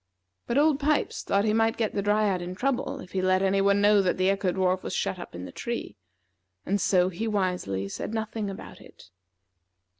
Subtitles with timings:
[0.47, 3.61] But Old Pipes thought he might get the Dryad in trouble if he let any
[3.61, 5.95] one know that the Echo dwarf was shut up in the tree,
[6.65, 9.11] and so he wisely said nothing about it.